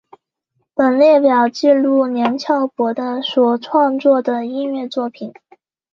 [0.73, 5.31] 本列表记录梁翘柏的所创作的音乐作品